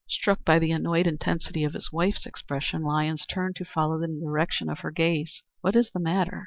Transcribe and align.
Struck 0.09 0.43
by 0.43 0.57
the 0.57 0.71
annoyed 0.71 1.05
intensity 1.05 1.63
of 1.63 1.73
his 1.75 1.91
wife's 1.91 2.25
expression, 2.25 2.81
Lyons 2.81 3.23
turned 3.27 3.55
to 3.57 3.65
follow 3.65 3.99
the 3.99 4.07
direction 4.07 4.67
of 4.67 4.79
her 4.79 4.89
gaze. 4.89 5.43
"What 5.59 5.75
is 5.75 5.91
the 5.91 5.99
matter?" 5.99 6.39